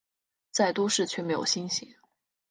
[0.49, 1.93] 在都市却没有星星